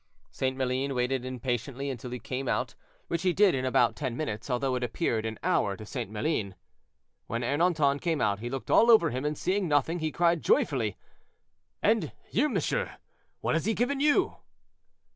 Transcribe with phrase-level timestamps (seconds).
[0.31, 0.57] St.
[0.57, 4.49] Maline waited impatiently until he came out again, which he did in about ten minutes,
[4.49, 6.09] although it appeared an hour to St.
[6.09, 6.55] Maline.
[7.27, 10.97] When Ernanton came out, he looked all over him, and seeing nothing, he cried joyfully,
[11.83, 12.97] "And you, monsieur,
[13.41, 14.35] what has he given to you?"